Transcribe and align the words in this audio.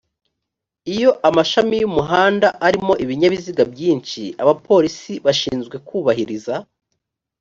iyo 0.93 1.11
amashami 1.29 1.75
y 1.81 1.87
umuhanda 1.89 2.47
alimo 2.67 2.93
ibinyabiziga 3.03 3.63
byinshi 3.73 4.21
abapolisi 4.43 5.13
bashinzwe 5.25 5.75
kubahiriza 5.87 6.55